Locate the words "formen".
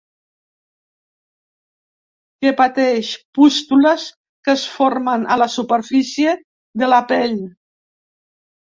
4.81-5.31